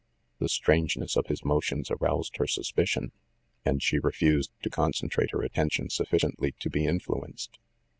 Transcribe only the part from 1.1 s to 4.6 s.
of his motions aroused her suspicion, and she refused